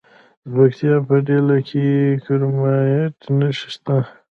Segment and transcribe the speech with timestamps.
[0.43, 3.97] د پکتیکا په دیله کې د کرومایټ نښې شته.